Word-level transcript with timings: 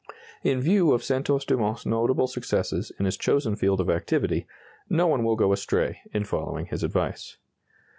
In 0.41 0.61
view 0.61 0.93
of 0.93 1.03
Santos 1.03 1.45
Dumont's 1.45 1.85
notable 1.85 2.25
successes 2.25 2.91
in 2.97 3.05
his 3.05 3.17
chosen 3.17 3.55
field 3.55 3.79
of 3.79 3.87
activity, 3.91 4.47
no 4.89 5.05
one 5.05 5.23
will 5.23 5.35
go 5.35 5.53
astray 5.53 5.99
in 6.11 6.23
following 6.23 6.65
his 6.65 6.81
advice. 6.83 7.37